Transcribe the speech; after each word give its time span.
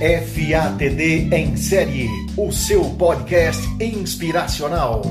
FATD 0.00 1.28
em 1.30 1.54
série, 1.58 2.08
o 2.34 2.50
seu 2.50 2.82
podcast 2.94 3.62
inspiracional. 3.78 5.02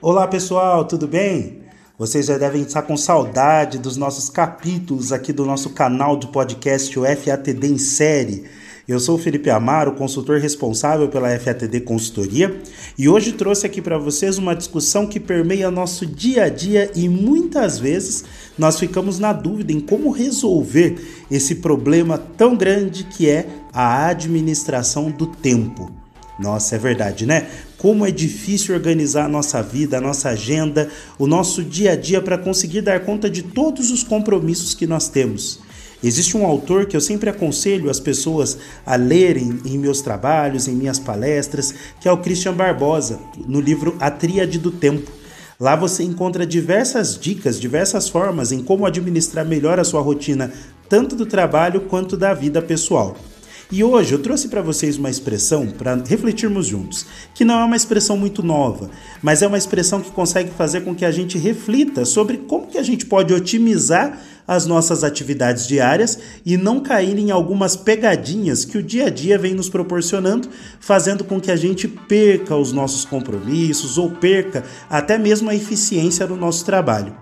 Olá 0.00 0.26
pessoal, 0.26 0.86
tudo 0.86 1.06
bem? 1.06 1.60
Vocês 1.98 2.24
já 2.24 2.38
devem 2.38 2.62
estar 2.62 2.80
com 2.80 2.96
saudade 2.96 3.78
dos 3.78 3.98
nossos 3.98 4.30
capítulos 4.30 5.12
aqui 5.12 5.30
do 5.30 5.44
nosso 5.44 5.74
canal 5.74 6.16
de 6.16 6.28
podcast, 6.28 6.98
o 6.98 7.04
FATD 7.04 7.66
em 7.66 7.76
série. 7.76 8.48
Eu 8.88 8.98
sou 8.98 9.16
o 9.16 9.18
Felipe 9.18 9.50
Amaro, 9.50 9.92
consultor 9.92 10.38
responsável 10.38 11.10
pela 11.10 11.38
FATD 11.38 11.80
Consultoria, 11.82 12.58
e 12.96 13.06
hoje 13.06 13.32
trouxe 13.32 13.66
aqui 13.66 13.82
para 13.82 13.98
vocês 13.98 14.38
uma 14.38 14.56
discussão 14.56 15.06
que 15.06 15.20
permeia 15.20 15.70
nosso 15.70 16.06
dia 16.06 16.44
a 16.44 16.48
dia 16.48 16.90
e 16.94 17.06
muitas 17.06 17.78
vezes 17.78 18.24
nós 18.56 18.78
ficamos 18.78 19.18
na 19.18 19.30
dúvida 19.34 19.74
em 19.74 19.78
como 19.78 20.10
resolver 20.10 20.96
esse 21.30 21.56
problema 21.56 22.16
tão 22.16 22.56
grande 22.56 23.04
que 23.04 23.28
é 23.28 23.46
a 23.74 24.06
administração 24.06 25.10
do 25.10 25.26
tempo. 25.26 25.92
Nossa, 26.40 26.76
é 26.76 26.78
verdade, 26.78 27.26
né? 27.26 27.46
Como 27.76 28.06
é 28.06 28.10
difícil 28.10 28.74
organizar 28.74 29.26
a 29.26 29.28
nossa 29.28 29.62
vida, 29.62 29.98
a 29.98 30.00
nossa 30.00 30.30
agenda, 30.30 30.88
o 31.18 31.26
nosso 31.26 31.62
dia 31.62 31.92
a 31.92 31.96
dia 31.96 32.22
para 32.22 32.38
conseguir 32.38 32.80
dar 32.80 33.00
conta 33.00 33.28
de 33.28 33.42
todos 33.42 33.90
os 33.90 34.02
compromissos 34.02 34.72
que 34.72 34.86
nós 34.86 35.10
temos. 35.10 35.67
Existe 36.02 36.36
um 36.36 36.46
autor 36.46 36.86
que 36.86 36.96
eu 36.96 37.00
sempre 37.00 37.28
aconselho 37.28 37.90
as 37.90 37.98
pessoas 37.98 38.56
a 38.86 38.94
lerem 38.94 39.60
em 39.64 39.76
meus 39.76 40.00
trabalhos, 40.00 40.68
em 40.68 40.74
minhas 40.74 40.98
palestras, 40.98 41.74
que 42.00 42.08
é 42.08 42.12
o 42.12 42.18
Christian 42.18 42.54
Barbosa, 42.54 43.18
no 43.46 43.60
livro 43.60 43.96
A 43.98 44.08
Tríade 44.08 44.58
do 44.58 44.70
Tempo. 44.70 45.10
Lá 45.58 45.74
você 45.74 46.04
encontra 46.04 46.46
diversas 46.46 47.18
dicas, 47.18 47.58
diversas 47.58 48.08
formas 48.08 48.52
em 48.52 48.62
como 48.62 48.86
administrar 48.86 49.44
melhor 49.44 49.80
a 49.80 49.84
sua 49.84 50.00
rotina, 50.00 50.52
tanto 50.88 51.16
do 51.16 51.26
trabalho 51.26 51.80
quanto 51.80 52.16
da 52.16 52.32
vida 52.32 52.62
pessoal. 52.62 53.16
E 53.70 53.84
hoje 53.84 54.14
eu 54.14 54.22
trouxe 54.22 54.48
para 54.48 54.62
vocês 54.62 54.96
uma 54.96 55.10
expressão 55.10 55.66
para 55.66 55.94
refletirmos 55.96 56.66
juntos, 56.66 57.04
que 57.34 57.44
não 57.44 57.60
é 57.60 57.64
uma 57.64 57.76
expressão 57.76 58.16
muito 58.16 58.42
nova, 58.42 58.88
mas 59.20 59.42
é 59.42 59.46
uma 59.46 59.58
expressão 59.58 60.00
que 60.00 60.10
consegue 60.10 60.50
fazer 60.52 60.82
com 60.82 60.94
que 60.94 61.04
a 61.04 61.10
gente 61.10 61.36
reflita 61.36 62.06
sobre 62.06 62.38
como 62.38 62.68
que 62.68 62.78
a 62.78 62.82
gente 62.82 63.04
pode 63.04 63.34
otimizar 63.34 64.18
as 64.48 64.64
nossas 64.64 65.04
atividades 65.04 65.66
diárias 65.66 66.18
e 66.44 66.56
não 66.56 66.80
cair 66.80 67.18
em 67.18 67.30
algumas 67.30 67.76
pegadinhas 67.76 68.64
que 68.64 68.78
o 68.78 68.82
dia 68.82 69.08
a 69.08 69.10
dia 69.10 69.38
vem 69.38 69.52
nos 69.52 69.68
proporcionando, 69.68 70.48
fazendo 70.80 71.22
com 71.22 71.38
que 71.38 71.50
a 71.50 71.56
gente 71.56 71.86
perca 71.86 72.56
os 72.56 72.72
nossos 72.72 73.04
compromissos 73.04 73.98
ou 73.98 74.10
perca 74.10 74.64
até 74.88 75.18
mesmo 75.18 75.50
a 75.50 75.54
eficiência 75.54 76.26
do 76.26 76.34
nosso 76.34 76.64
trabalho. 76.64 77.14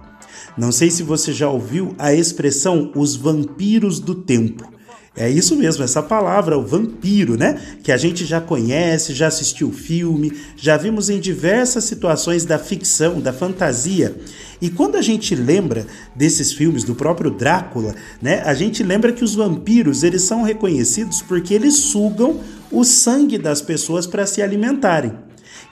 Não 0.56 0.70
sei 0.70 0.90
se 0.90 1.02
você 1.02 1.32
já 1.32 1.50
ouviu 1.50 1.94
a 1.98 2.14
expressão 2.14 2.92
os 2.94 3.16
vampiros 3.16 3.98
do 3.98 4.14
tempo. 4.14 4.76
É 5.16 5.30
isso 5.30 5.56
mesmo, 5.56 5.82
essa 5.82 6.02
palavra, 6.02 6.58
o 6.58 6.66
vampiro, 6.66 7.38
né? 7.38 7.58
Que 7.82 7.90
a 7.90 7.96
gente 7.96 8.26
já 8.26 8.38
conhece, 8.38 9.14
já 9.14 9.28
assistiu 9.28 9.68
o 9.68 9.72
filme, 9.72 10.30
já 10.58 10.76
vimos 10.76 11.08
em 11.08 11.18
diversas 11.18 11.84
situações 11.84 12.44
da 12.44 12.58
ficção, 12.58 13.18
da 13.18 13.32
fantasia. 13.32 14.14
E 14.60 14.70
quando 14.70 14.96
a 14.96 15.02
gente 15.02 15.34
lembra 15.34 15.86
desses 16.14 16.52
filmes 16.52 16.84
do 16.84 16.94
próprio 16.94 17.30
Drácula, 17.30 17.94
né? 18.20 18.42
A 18.42 18.54
gente 18.54 18.82
lembra 18.82 19.12
que 19.12 19.24
os 19.24 19.34
vampiros, 19.34 20.02
eles 20.02 20.22
são 20.22 20.42
reconhecidos 20.42 21.22
porque 21.22 21.52
eles 21.52 21.76
sugam 21.76 22.40
o 22.70 22.84
sangue 22.84 23.38
das 23.38 23.60
pessoas 23.60 24.06
para 24.06 24.26
se 24.26 24.40
alimentarem. 24.40 25.12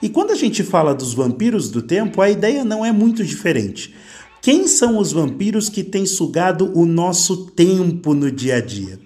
E 0.01 0.09
quando 0.09 0.31
a 0.31 0.35
gente 0.35 0.63
fala 0.63 0.93
dos 0.93 1.13
vampiros 1.13 1.69
do 1.69 1.81
tempo, 1.81 2.21
a 2.21 2.29
ideia 2.29 2.63
não 2.63 2.85
é 2.85 2.91
muito 2.91 3.23
diferente. 3.23 3.93
Quem 4.41 4.67
são 4.67 4.99
os 4.99 5.11
vampiros 5.11 5.69
que 5.69 5.83
têm 5.83 6.05
sugado 6.05 6.71
o 6.77 6.85
nosso 6.85 7.47
tempo 7.47 8.13
no 8.13 8.31
dia 8.31 8.57
a 8.57 8.61
dia? 8.61 8.99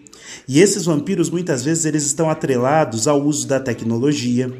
E 0.47 0.59
esses 0.59 0.85
vampiros 0.85 1.29
muitas 1.29 1.63
vezes 1.63 1.85
eles 1.85 2.05
estão 2.05 2.29
atrelados 2.29 3.07
ao 3.07 3.21
uso 3.23 3.47
da 3.47 3.59
tecnologia, 3.59 4.51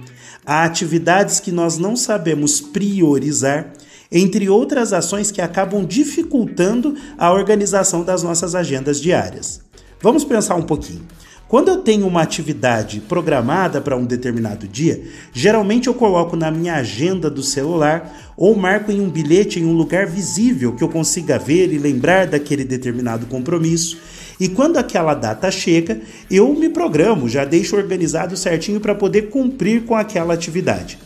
a 0.46 0.64
atividades 0.64 1.40
que 1.40 1.52
nós 1.52 1.78
não 1.78 1.96
sabemos 1.96 2.62
priorizar, 2.62 3.74
entre 4.12 4.50
outras 4.50 4.94
ações 4.94 5.32
que 5.32 5.42
acabam 5.42 5.86
dificultando 5.86 6.96
a 7.18 7.32
organização 7.32 8.04
das 8.04 8.24
nossas 8.24 8.56
agendas 8.56 9.00
diárias. 9.00 9.62
Vamos 10.02 10.24
pensar 10.24 10.56
um 10.56 10.64
pouquinho. 10.64 11.06
Quando 11.50 11.70
eu 11.70 11.78
tenho 11.78 12.06
uma 12.06 12.22
atividade 12.22 13.00
programada 13.02 13.82
para 13.82 13.98
um 13.98 14.06
determinado 14.06 14.68
dia, 14.68 15.02
geralmente 15.34 15.88
eu 15.88 15.96
coloco 15.96 16.36
na 16.36 16.52
minha 16.52 16.76
agenda 16.76 17.28
do 17.28 17.42
celular 17.42 18.34
ou 18.38 18.56
marco 18.56 18.92
em 18.92 19.02
um 19.02 19.10
bilhete 19.10 19.60
em 19.60 19.66
um 19.66 19.74
lugar 19.74 20.06
visível 20.06 20.76
que 20.76 20.84
eu 20.84 20.90
consiga 20.90 21.40
ver 21.40 21.74
e 21.74 21.80
lembrar 21.80 22.28
daquele 22.28 22.64
determinado 22.64 23.26
compromisso. 23.26 23.98
E 24.40 24.48
quando 24.48 24.78
aquela 24.78 25.16
data 25.16 25.50
chega, 25.50 26.00
eu 26.30 26.54
me 26.54 26.70
programo, 26.70 27.28
já 27.28 27.44
deixo 27.44 27.76
organizado 27.76 28.38
certinho 28.38 28.80
para 28.80 28.94
poder 28.94 29.24
cumprir 29.24 29.86
com 29.86 29.96
aquela 29.96 30.36
atividade. 30.36 31.00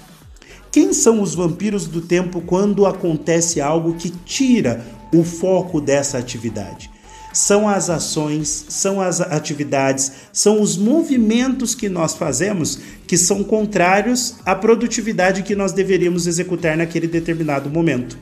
Quem 0.74 0.92
são 0.92 1.22
os 1.22 1.36
vampiros 1.36 1.86
do 1.86 2.02
tempo 2.02 2.42
quando 2.42 2.88
acontece 2.88 3.62
algo 3.62 3.94
que 3.94 4.10
tira 4.10 4.84
o 5.14 5.24
foco 5.24 5.80
dessa 5.80 6.18
atividade? 6.18 6.92
são 7.34 7.68
as 7.68 7.90
ações, 7.90 8.66
são 8.70 9.02
as 9.02 9.20
atividades, 9.20 10.12
são 10.32 10.62
os 10.62 10.78
movimentos 10.78 11.74
que 11.74 11.90
nós 11.90 12.14
fazemos 12.14 12.80
que 13.08 13.18
são 13.18 13.44
contrários 13.44 14.36
à 14.46 14.54
produtividade 14.54 15.42
que 15.42 15.56
nós 15.56 15.72
deveríamos 15.72 16.28
executar 16.28 16.78
naquele 16.78 17.08
determinado 17.08 17.72
momento. 17.72 18.20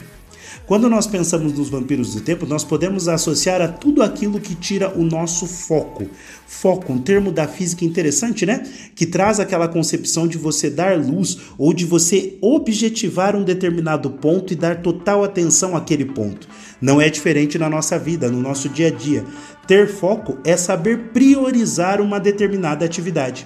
Quando 0.71 0.89
nós 0.89 1.05
pensamos 1.05 1.51
nos 1.51 1.67
vampiros 1.67 2.15
do 2.15 2.21
tempo, 2.21 2.45
nós 2.45 2.63
podemos 2.63 3.09
associar 3.09 3.61
a 3.61 3.67
tudo 3.67 4.01
aquilo 4.01 4.39
que 4.39 4.55
tira 4.55 4.97
o 4.97 5.03
nosso 5.03 5.45
foco. 5.45 6.07
Foco, 6.47 6.93
um 6.93 6.97
termo 6.97 7.29
da 7.29 7.45
física 7.45 7.83
interessante, 7.83 8.45
né? 8.45 8.63
Que 8.95 9.05
traz 9.05 9.41
aquela 9.41 9.67
concepção 9.67 10.25
de 10.25 10.37
você 10.37 10.69
dar 10.69 10.97
luz 10.97 11.37
ou 11.57 11.73
de 11.73 11.85
você 11.85 12.37
objetivar 12.39 13.35
um 13.35 13.43
determinado 13.43 14.11
ponto 14.11 14.53
e 14.53 14.55
dar 14.55 14.81
total 14.81 15.25
atenção 15.25 15.75
àquele 15.75 16.05
ponto. 16.05 16.47
Não 16.79 17.01
é 17.01 17.09
diferente 17.09 17.59
na 17.59 17.69
nossa 17.69 17.99
vida, 17.99 18.31
no 18.31 18.39
nosso 18.39 18.69
dia 18.69 18.87
a 18.87 18.91
dia. 18.91 19.25
Ter 19.67 19.89
foco 19.89 20.37
é 20.45 20.55
saber 20.55 21.09
priorizar 21.11 21.99
uma 21.99 22.17
determinada 22.17 22.85
atividade. 22.85 23.45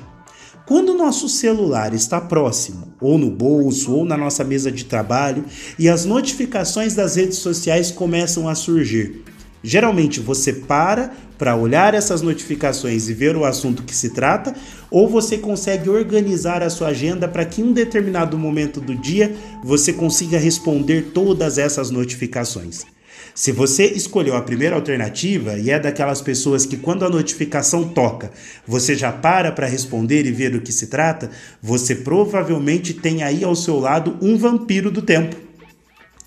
Quando 0.66 0.94
o 0.94 0.98
nosso 0.98 1.30
celular 1.30 1.94
está 1.94 2.20
próximo, 2.20 2.88
ou 3.00 3.20
no 3.20 3.30
bolso, 3.30 3.94
ou 3.94 4.04
na 4.04 4.18
nossa 4.18 4.44
mesa 4.44 4.72
de 4.72 4.86
trabalho, 4.86 5.46
e 5.78 5.88
as 5.88 6.06
notificações 6.06 6.96
das 6.96 7.16
redes 7.16 7.38
sociais 7.38 7.92
começam 7.92 8.50
a 8.50 8.56
surgir, 8.56 9.24
geralmente 9.62 10.20
você 10.20 10.52
para 10.52 11.14
para 11.38 11.56
olhar 11.56 11.94
essas 11.94 12.22
notificações 12.22 13.10
e 13.10 13.14
ver 13.14 13.36
o 13.36 13.44
assunto 13.44 13.84
que 13.84 13.94
se 13.94 14.12
trata, 14.12 14.56
ou 14.90 15.08
você 15.08 15.38
consegue 15.38 15.90
organizar 15.90 16.64
a 16.64 16.70
sua 16.70 16.88
agenda 16.88 17.28
para 17.28 17.46
que 17.46 17.62
em 17.62 17.66
um 17.66 17.74
determinado 17.74 18.38
momento 18.38 18.80
do 18.80 18.96
dia 18.96 19.36
você 19.64 19.92
consiga 19.92 20.40
responder 20.40 21.12
todas 21.14 21.58
essas 21.58 21.92
notificações. 21.92 22.95
Se 23.36 23.52
você 23.52 23.88
escolheu 23.88 24.34
a 24.34 24.42
primeira 24.42 24.78
alternativa 24.78 25.60
e 25.60 25.70
é 25.70 25.78
daquelas 25.78 26.22
pessoas 26.22 26.66
que 26.66 26.78
quando 26.78 27.04
a 27.04 27.10
notificação 27.10 27.90
toca, 27.90 28.32
você 28.66 28.96
já 28.96 29.12
para 29.12 29.52
para 29.52 29.68
responder 29.68 30.26
e 30.26 30.32
ver 30.32 30.52
do 30.52 30.62
que 30.62 30.72
se 30.72 30.88
trata, 30.88 31.30
você 31.62 31.96
provavelmente 31.96 32.94
tem 32.94 33.24
aí 33.24 33.44
ao 33.44 33.54
seu 33.54 33.78
lado 33.78 34.18
um 34.22 34.38
vampiro 34.38 34.90
do 34.90 35.02
tempo. 35.02 35.36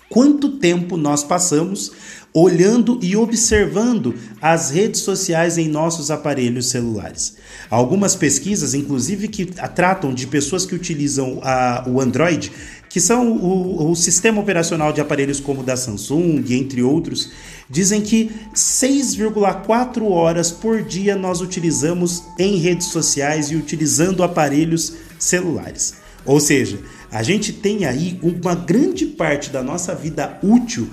Quanto 0.07 0.57
tempo 0.57 0.97
nós 0.97 1.23
passamos 1.23 1.91
olhando 2.33 2.99
e 3.01 3.15
observando 3.15 4.13
as 4.41 4.69
redes 4.69 5.01
sociais 5.01 5.57
em 5.57 5.67
nossos 5.67 6.11
aparelhos 6.11 6.69
celulares. 6.69 7.37
Algumas 7.69 8.15
pesquisas, 8.15 8.73
inclusive, 8.73 9.27
que 9.27 9.45
tratam 9.45 10.13
de 10.13 10.27
pessoas 10.27 10.65
que 10.65 10.75
utilizam 10.75 11.39
a, 11.43 11.83
o 11.87 11.99
Android, 11.99 12.51
que 12.89 12.99
são 12.99 13.31
o, 13.31 13.91
o, 13.91 13.95
sistema 13.95 14.41
operacional 14.41 14.91
de 14.91 14.99
aparelhos 14.99 15.39
como 15.39 15.61
o 15.61 15.63
da 15.63 15.77
Samsung, 15.77 16.43
entre 16.49 16.81
outros, 16.81 17.31
dizem 17.69 18.01
que 18.01 18.31
6,4 18.53 20.09
horas 20.09 20.51
por 20.51 20.81
dia 20.81 21.15
nós 21.15 21.39
utilizamos 21.39 22.23
em 22.39 22.57
redes 22.57 22.87
sociais 22.87 23.51
e 23.51 23.55
utilizando 23.55 24.23
aparelhos 24.23 24.95
celulares. 25.19 25.95
Ou 26.25 26.39
seja, 26.39 26.79
a 27.11 27.21
gente 27.21 27.53
tem 27.53 27.85
aí 27.85 28.19
uma 28.23 28.55
grande 28.55 29.05
parte 29.05 29.51
da 29.51 29.61
nossa 29.61 29.93
vida 29.93 30.39
útil 30.41 30.89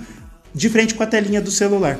de 0.53 0.69
frente 0.69 0.93
com 0.93 1.03
a 1.03 1.07
telinha 1.07 1.41
do 1.41 1.51
celular. 1.51 1.99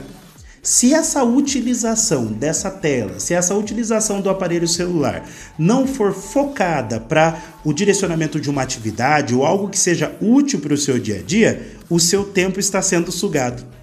Se 0.67 0.93
essa 0.93 1.23
utilização 1.23 2.25
dessa 2.25 2.69
tela, 2.69 3.21
se 3.21 3.33
essa 3.33 3.55
utilização 3.55 4.19
do 4.19 4.29
aparelho 4.29 4.67
celular 4.67 5.25
não 5.57 5.87
for 5.87 6.13
focada 6.13 6.99
para 6.99 7.41
o 7.63 7.71
direcionamento 7.71 8.37
de 8.37 8.49
uma 8.49 8.63
atividade 8.63 9.33
ou 9.33 9.45
algo 9.45 9.69
que 9.69 9.79
seja 9.79 10.13
útil 10.21 10.59
para 10.59 10.73
o 10.73 10.77
seu 10.77 10.99
dia 10.99 11.19
a 11.19 11.21
dia, 11.21 11.65
o 11.89 12.01
seu 12.01 12.25
tempo 12.25 12.59
está 12.59 12.81
sendo 12.81 13.13
sugado. 13.13 13.76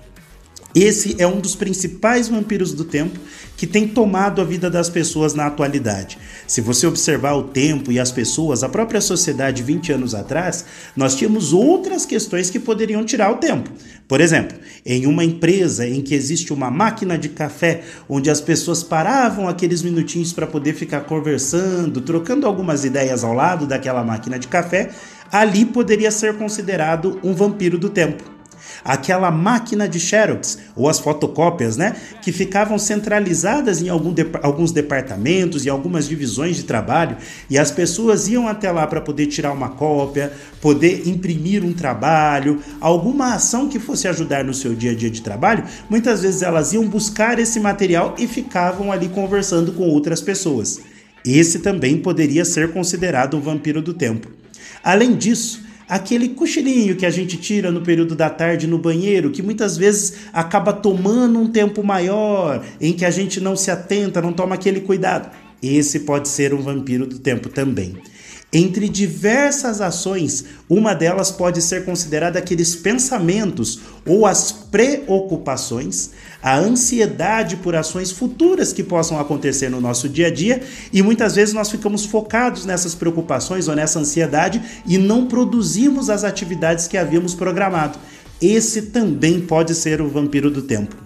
Esse 0.75 1.15
é 1.21 1.27
um 1.27 1.39
dos 1.39 1.55
principais 1.55 2.29
vampiros 2.29 2.73
do 2.73 2.85
tempo 2.85 3.21
que 3.57 3.65
tem 3.65 3.87
tomado 3.87 4.41
a 4.41 4.45
vida 4.45 4.69
das 4.69 4.91
pessoas 4.91 5.33
na 5.33 5.47
atualidade. 5.47 6.19
Se 6.49 6.61
você 6.61 6.85
observar 6.85 7.35
o 7.35 7.45
tempo 7.45 7.93
e 7.93 8.01
as 8.01 8.11
pessoas, 8.11 8.65
a 8.65 8.69
própria 8.69 9.01
sociedade 9.01 9.63
20 9.63 9.93
anos 9.93 10.17
atrás, 10.17 10.65
nós 10.97 11.15
tínhamos 11.15 11.53
outras 11.53 12.05
questões 12.05 12.51
que 12.51 12.59
poderiam 12.59 13.05
tirar 13.05 13.31
o 13.31 13.37
tempo. 13.37 13.71
Por 14.09 14.21
exemplo, 14.21 14.59
em 14.85 15.07
uma 15.07 15.25
empresa 15.25 15.87
em 15.87 16.03
que 16.03 16.13
existe 16.13 16.53
uma 16.53 16.73
máquina 16.73 17.17
de 17.17 17.29
café 17.29 17.83
onde 18.09 18.29
as 18.29 18.41
pessoas 18.41 18.83
paravam 18.83 19.49
aqueles 19.49 19.81
minutinhos 19.81 20.33
para 20.33 20.47
poder 20.47 20.75
ficar 20.75 21.03
conversando, 21.03 22.01
trocando 22.01 22.49
algumas 22.49 22.85
ideias 22.85 23.23
ao 23.23 23.33
lado 23.33 23.65
daquela 23.65 24.03
máquina 24.03 24.41
de 24.41 24.49
café, 24.49 24.91
ali 25.31 25.65
poderia 25.65 26.11
ser 26.11 26.37
considerado 26.37 27.21
um 27.23 27.33
vampiro 27.33 27.79
do 27.79 27.89
tempo 27.89 28.35
aquela 28.85 29.31
máquina 29.31 29.89
de 29.89 29.99
Xerox, 29.99 30.59
ou 30.77 30.89
as 30.89 30.99
fotocópias, 30.99 31.77
né? 31.77 31.97
Que 32.21 32.31
ficavam 32.31 32.79
centralizadas 32.79 33.81
em 33.81 33.87
de, 33.87 34.27
alguns 34.43 34.71
departamentos 34.73 35.65
e 35.65 35.71
algumas 35.71 36.07
divisões 36.07 36.57
de 36.57 36.65
trabalho, 36.65 37.17
e 37.49 37.59
as 37.59 37.71
pessoas 37.71 38.29
iam 38.29 38.47
até 38.47 38.71
lá 38.71 38.87
para 38.87 39.01
poder 39.01 39.27
tirar 39.27 39.53
uma 39.53 39.71
cópia, 39.71 40.33
poder 40.61 41.09
imprimir 41.09 41.65
um 41.65 41.73
trabalho, 41.73 42.61
alguma 42.81 43.35
ação 43.35 43.69
que 43.69 43.79
fosse 43.79 44.07
ajudar 44.07 44.45
no 44.45 44.53
seu 44.53 44.75
dia 44.75 44.91
a 44.91 44.95
dia 44.95 45.11
de 45.11 45.23
trabalho, 45.23 45.65
muitas 45.89 46.23
vezes 46.23 46.43
elas 46.43 46.73
iam 46.73 46.87
buscar 46.87 47.39
esse 47.39 47.59
material 47.59 48.15
e 48.19 48.27
ficavam 48.27 48.93
ali 48.93 49.09
conversando 49.09 49.73
com 49.73 49.85
outras 49.89 50.21
pessoas. 50.21 50.81
Esse 51.25 51.61
também 51.61 51.97
poderia 51.97 52.45
ser 52.45 52.73
considerado 52.73 53.37
um 53.37 53.41
vampiro 53.41 53.81
do 53.81 53.95
tempo. 53.95 54.29
Além 54.83 55.15
disso, 55.15 55.63
aquele 55.89 56.31
cochilinho 56.31 56.97
que 56.97 57.07
a 57.07 57.11
gente 57.11 57.37
tira 57.37 57.71
no 57.71 57.81
período 57.81 58.15
da 58.15 58.31
tarde 58.31 58.67
no 58.67 58.79
banheiro, 58.79 59.31
que 59.31 59.43
muitas 59.43 59.77
vezes 59.77 60.15
acaba 60.33 60.73
tomando 60.73 61.39
um 61.39 61.51
tempo 61.51 61.83
maior, 61.83 62.65
em 62.81 62.93
que 62.93 63.05
a 63.05 63.11
gente 63.11 63.41
não 63.41 63.57
se 63.57 63.71
atenta, 63.71 64.21
não 64.23 64.33
toma 64.33 64.55
aquele 64.55 64.81
cuidado. 64.81 65.31
Esse 65.63 66.01
pode 66.01 66.29
ser 66.29 66.53
um 66.53 66.61
vampiro 66.61 67.07
do 67.07 67.19
tempo 67.19 67.49
também. 67.49 67.97
Entre 68.55 68.89
diversas 68.89 69.81
ações, 69.81 70.45
uma 70.71 70.95
delas 70.95 71.29
pode 71.33 71.61
ser 71.61 71.85
considerada 71.85 72.39
aqueles 72.39 72.77
pensamentos 72.77 73.81
ou 74.07 74.25
as 74.25 74.53
preocupações, 74.53 76.13
a 76.41 76.57
ansiedade 76.57 77.57
por 77.57 77.75
ações 77.75 78.13
futuras 78.13 78.73
que 78.73 78.85
possam 78.85 79.19
acontecer 79.19 79.69
no 79.69 79.81
nosso 79.81 80.09
dia 80.09 80.29
a 80.29 80.31
dia, 80.31 80.63
e 80.93 81.03
muitas 81.03 81.35
vezes 81.35 81.53
nós 81.53 81.69
ficamos 81.69 82.05
focados 82.05 82.65
nessas 82.65 82.95
preocupações 82.95 83.67
ou 83.67 83.75
nessa 83.75 83.99
ansiedade 83.99 84.63
e 84.87 84.99
não 84.99 85.27
produzimos 85.27 86.09
as 86.09 86.23
atividades 86.23 86.87
que 86.87 86.97
havíamos 86.97 87.35
programado. 87.35 87.99
Esse 88.41 88.83
também 88.83 89.41
pode 89.41 89.75
ser 89.75 90.01
o 90.01 90.09
vampiro 90.09 90.49
do 90.49 90.63
tempo. 90.63 91.04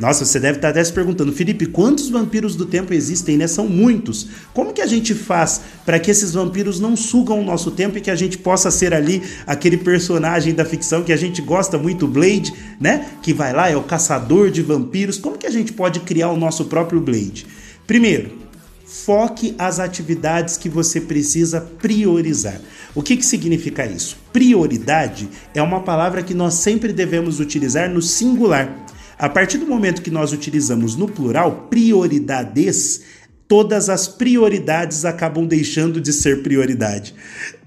Nossa, 0.00 0.24
você 0.24 0.40
deve 0.40 0.56
estar 0.56 0.70
até 0.70 0.82
se 0.82 0.90
perguntando, 0.90 1.30
Felipe, 1.30 1.66
quantos 1.66 2.08
vampiros 2.08 2.56
do 2.56 2.64
tempo 2.64 2.94
existem, 2.94 3.36
né? 3.36 3.46
São 3.46 3.68
muitos. 3.68 4.28
Como 4.54 4.72
que 4.72 4.80
a 4.80 4.86
gente 4.86 5.14
faz 5.14 5.60
para 5.84 5.98
que 6.00 6.10
esses 6.10 6.32
vampiros 6.32 6.80
não 6.80 6.96
sugam 6.96 7.38
o 7.38 7.44
nosso 7.44 7.70
tempo 7.70 7.98
e 7.98 8.00
que 8.00 8.10
a 8.10 8.16
gente 8.16 8.38
possa 8.38 8.70
ser 8.70 8.94
ali 8.94 9.22
aquele 9.46 9.76
personagem 9.76 10.54
da 10.54 10.64
ficção 10.64 11.02
que 11.02 11.12
a 11.12 11.16
gente 11.18 11.42
gosta 11.42 11.76
muito, 11.76 12.08
Blade, 12.08 12.54
né? 12.80 13.10
Que 13.22 13.34
vai 13.34 13.52
lá, 13.52 13.68
é 13.68 13.76
o 13.76 13.82
caçador 13.82 14.50
de 14.50 14.62
vampiros. 14.62 15.18
Como 15.18 15.36
que 15.36 15.46
a 15.46 15.50
gente 15.50 15.74
pode 15.74 16.00
criar 16.00 16.30
o 16.30 16.36
nosso 16.36 16.64
próprio 16.64 16.98
Blade? 16.98 17.46
Primeiro, 17.86 18.38
foque 18.86 19.54
as 19.58 19.78
atividades 19.78 20.56
que 20.56 20.70
você 20.70 20.98
precisa 20.98 21.60
priorizar. 21.60 22.58
O 22.94 23.02
que, 23.02 23.18
que 23.18 23.26
significa 23.26 23.84
isso? 23.84 24.16
Prioridade 24.32 25.28
é 25.54 25.60
uma 25.60 25.80
palavra 25.80 26.22
que 26.22 26.32
nós 26.32 26.54
sempre 26.54 26.90
devemos 26.90 27.38
utilizar 27.38 27.90
no 27.90 28.00
singular. 28.00 28.86
A 29.20 29.28
partir 29.28 29.58
do 29.58 29.66
momento 29.66 30.00
que 30.00 30.10
nós 30.10 30.32
utilizamos 30.32 30.96
no 30.96 31.06
plural 31.06 31.66
prioridades, 31.68 33.02
todas 33.46 33.90
as 33.90 34.08
prioridades 34.08 35.04
acabam 35.04 35.46
deixando 35.46 36.00
de 36.00 36.10
ser 36.10 36.42
prioridade. 36.42 37.14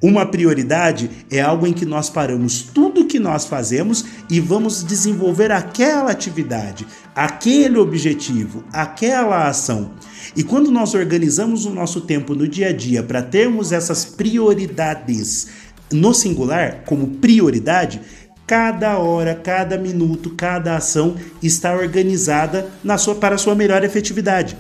Uma 0.02 0.26
prioridade 0.26 1.12
é 1.30 1.42
algo 1.42 1.68
em 1.68 1.72
que 1.72 1.86
nós 1.86 2.10
paramos 2.10 2.64
tudo 2.64 3.06
que 3.06 3.20
nós 3.20 3.46
fazemos 3.46 4.04
e 4.32 4.40
vamos 4.40 4.84
desenvolver 4.84 5.52
aquela 5.52 6.10
atividade, 6.10 6.88
aquele 7.14 7.78
objetivo, 7.78 8.64
aquela 8.74 9.48
ação. 9.48 9.92
E 10.36 10.44
quando 10.44 10.72
nós 10.72 10.96
organizamos 10.96 11.66
o 11.66 11.70
nosso 11.70 12.02
tempo 12.02 12.34
no 12.34 12.48
dia 12.48 12.70
a 12.70 12.74
dia 12.74 13.04
para 13.04 13.22
termos 13.22 13.72
essas 13.72 14.04
prioridades 14.04 15.50
no 15.92 16.16
singular 16.16 16.84
como 16.86 17.08
prioridade, 17.18 18.02
Cada 18.46 18.98
hora, 18.98 19.34
cada 19.36 19.78
minuto, 19.78 20.32
cada 20.32 20.76
ação 20.76 21.16
está 21.42 21.74
organizada 21.74 22.68
na 22.84 22.98
sua, 22.98 23.16
para 23.16 23.36
a 23.36 23.38
sua 23.38 23.56
melhor 23.56 23.84
efetividade. 23.84 24.58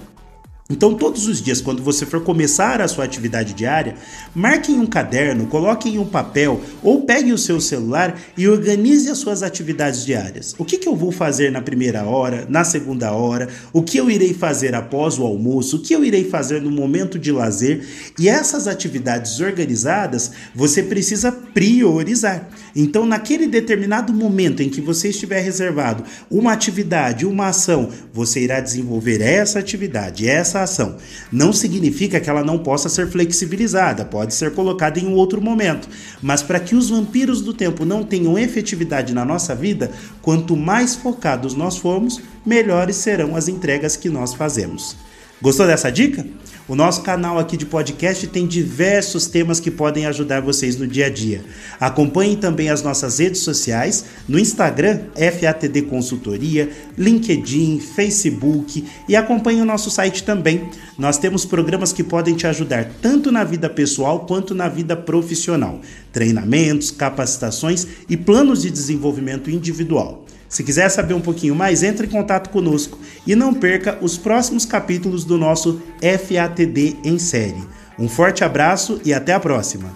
Então, 0.70 0.94
todos 0.94 1.28
os 1.28 1.42
dias, 1.42 1.60
quando 1.60 1.84
você 1.84 2.06
for 2.06 2.24
começar 2.24 2.80
a 2.80 2.88
sua 2.88 3.04
atividade 3.04 3.54
diária, 3.54 3.96
marque 4.34 4.72
em 4.72 4.80
um 4.80 4.86
caderno, 4.86 5.46
coloque 5.48 5.90
em 5.90 6.00
um 6.00 6.06
papel 6.06 6.62
ou 6.82 7.02
pegue 7.02 7.34
o 7.34 7.38
seu 7.38 7.60
celular 7.60 8.18
e 8.38 8.48
organize 8.48 9.10
as 9.10 9.18
suas 9.18 9.44
atividades 9.44 10.06
diárias. 10.06 10.56
O 10.58 10.64
que, 10.64 10.78
que 10.78 10.88
eu 10.88 10.96
vou 10.96 11.12
fazer 11.12 11.52
na 11.52 11.62
primeira 11.62 12.06
hora, 12.06 12.48
na 12.50 12.64
segunda 12.64 13.12
hora, 13.12 13.50
o 13.74 13.84
que 13.84 13.98
eu 13.98 14.10
irei 14.10 14.34
fazer 14.34 14.74
após 14.74 15.20
o 15.20 15.26
almoço, 15.26 15.76
o 15.76 15.80
que 15.82 15.94
eu 15.94 16.04
irei 16.04 16.24
fazer 16.30 16.62
no 16.62 16.72
momento 16.72 17.20
de 17.20 17.30
lazer. 17.30 17.86
E 18.18 18.30
essas 18.30 18.66
atividades 18.66 19.42
organizadas 19.42 20.32
você 20.56 20.82
precisa 20.82 21.30
priorizar. 21.30 22.50
Então, 22.74 23.06
naquele 23.06 23.48
determinado 23.48 24.14
momento 24.14 24.64
em 24.64 24.70
que 24.70 24.80
você 24.80 25.10
estiver 25.10 25.42
reservado 25.42 26.06
uma 26.32 26.54
atividade, 26.54 27.26
uma 27.26 27.48
ação, 27.48 27.90
você 28.14 28.40
irá 28.40 28.62
desenvolver 28.62 29.22
essa 29.22 29.60
atividade, 29.60 30.28
essa 30.28 30.53
essa 30.54 30.62
ação. 30.62 30.96
Não 31.32 31.52
significa 31.52 32.20
que 32.20 32.30
ela 32.30 32.44
não 32.44 32.60
possa 32.60 32.88
ser 32.88 33.08
flexibilizada, 33.08 34.06
pode 34.06 34.34
ser 34.34 34.54
colocada 34.54 35.00
em 35.00 35.08
um 35.08 35.14
outro 35.14 35.42
momento. 35.42 35.90
Mas 36.22 36.44
para 36.44 36.60
que 36.60 36.76
os 36.76 36.90
vampiros 36.90 37.42
do 37.42 37.54
tempo 37.54 37.84
não 37.86 38.04
tenham 38.04 38.38
efetividade 38.38 39.14
na 39.14 39.26
nossa 39.26 39.56
vida, 39.56 39.92
quanto 40.22 40.56
mais 40.56 40.96
focados 40.96 41.56
nós 41.56 41.78
formos, 41.78 42.22
melhores 42.46 42.98
serão 42.98 43.36
as 43.36 43.48
entregas 43.48 43.96
que 43.96 44.10
nós 44.10 44.34
fazemos. 44.34 44.96
Gostou 45.42 45.66
dessa 45.66 45.92
dica? 45.92 46.26
O 46.66 46.76
nosso 46.76 47.02
canal 47.02 47.38
aqui 47.38 47.58
de 47.58 47.66
podcast 47.66 48.26
tem 48.28 48.48
diversos 48.48 49.28
temas 49.28 49.60
que 49.60 49.70
podem 49.70 50.06
ajudar 50.06 50.40
vocês 50.40 50.78
no 50.78 50.88
dia 50.88 51.08
a 51.08 51.10
dia. 51.10 51.44
Acompanhem 51.78 52.38
também 52.38 52.70
as 52.70 52.82
nossas 52.82 53.20
redes 53.20 53.42
sociais, 53.42 54.06
no 54.30 54.40
Instagram, 54.40 55.02
FATD 55.14 55.82
Consultoria, 55.82 56.70
LinkedIn, 56.98 57.82
Facebook 57.82 58.86
e 59.10 59.16
acompanhe 59.16 59.62
o 59.62 59.66
nosso 59.66 59.90
site 59.90 60.24
também. 60.24 60.70
Nós 60.98 61.18
temos 61.18 61.44
programas 61.44 61.92
que 61.92 62.02
podem 62.02 62.34
te 62.34 62.48
ajudar 62.48 62.90
tanto 63.02 63.30
na 63.30 63.44
vida 63.44 63.70
pessoal 63.70 64.22
quanto 64.22 64.56
na 64.56 64.70
vida 64.70 64.96
profissional, 64.96 65.82
treinamentos, 66.14 66.92
capacitações 66.92 67.86
e 68.08 68.16
planos 68.16 68.62
de 68.62 68.72
desenvolvimento 68.72 69.52
individual. 69.52 70.23
Se 70.54 70.64
quiser 70.64 70.88
saber 70.90 71.16
um 71.16 71.20
pouquinho 71.20 71.56
mais, 71.56 71.82
entre 71.82 72.06
em 72.06 72.10
contato 72.12 72.52
conosco 72.52 73.00
e 73.26 73.36
não 73.36 73.56
perca 73.56 73.98
os 74.00 74.20
próximos 74.20 74.68
capítulos 74.68 75.26
do 75.26 75.36
nosso 75.36 75.82
FATD 76.00 76.98
em 77.04 77.18
série. 77.18 77.68
Um 77.98 78.08
forte 78.08 78.44
abraço 78.44 79.02
e 79.04 79.16
até 79.16 79.34
a 79.34 79.40
próxima! 79.40 79.90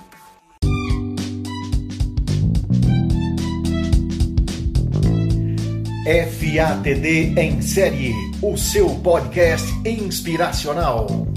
FATD 6.04 7.40
em 7.40 7.62
série, 7.62 8.16
o 8.42 8.58
seu 8.58 8.90
podcast 9.02 9.72
inspiracional. 9.88 11.28